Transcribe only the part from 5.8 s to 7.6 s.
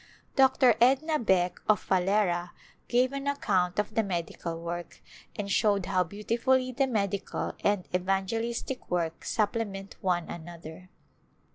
how beautifully the medical